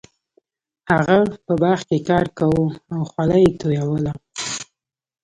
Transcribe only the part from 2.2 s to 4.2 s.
کاوه او خوله یې تویوله.